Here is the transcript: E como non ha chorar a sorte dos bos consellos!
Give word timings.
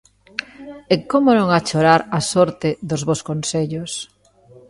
E 0.93 0.95
como 1.11 1.29
non 1.35 1.47
ha 1.51 1.65
chorar 1.69 2.01
a 2.17 2.19
sorte 2.31 2.69
dos 2.89 3.01
bos 3.09 3.21
consellos! 3.29 3.91